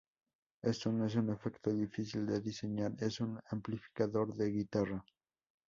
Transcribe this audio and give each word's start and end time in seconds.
Esto 0.63 0.91
no 0.91 1.05
es 1.05 1.13
un 1.15 1.29
efecto 1.29 1.69
difícil 1.71 2.25
de 2.25 2.41
diseñar 2.41 2.91
en 2.97 3.11
un 3.23 3.39
amplificador 3.51 4.33
de 4.33 4.49
guitarra. 4.49 5.05